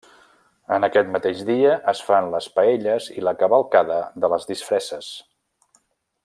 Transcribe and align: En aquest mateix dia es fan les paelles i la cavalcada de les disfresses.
En 0.77 0.85
aquest 0.85 1.11
mateix 1.15 1.43
dia 1.49 1.75
es 1.93 2.01
fan 2.07 2.31
les 2.37 2.47
paelles 2.55 3.11
i 3.19 3.25
la 3.27 3.35
cavalcada 3.43 4.01
de 4.25 4.31
les 4.35 4.49
disfresses. 4.55 5.13